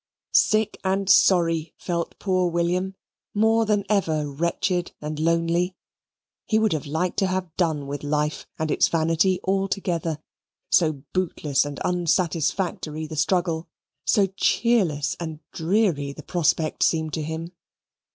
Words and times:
Sick 0.33 0.79
and 0.83 1.07
sorry 1.07 1.75
felt 1.77 2.17
poor 2.17 2.49
William; 2.49 2.95
more 3.35 3.67
than 3.67 3.83
ever 3.87 4.27
wretched 4.27 4.93
and 4.99 5.19
lonely. 5.19 5.75
He 6.47 6.57
would 6.57 6.87
like 6.87 7.15
to 7.17 7.27
have 7.27 7.55
done 7.55 7.85
with 7.85 8.01
life 8.03 8.47
and 8.57 8.71
its 8.71 8.87
vanity 8.87 9.39
altogether 9.43 10.17
so 10.71 11.03
bootless 11.13 11.65
and 11.65 11.77
unsatisfactory 11.85 13.05
the 13.05 13.15
struggle, 13.15 13.67
so 14.03 14.25
cheerless 14.25 15.15
and 15.19 15.39
dreary 15.51 16.13
the 16.13 16.23
prospect 16.23 16.81
seemed 16.81 17.13
to 17.13 17.21
him. 17.21 17.51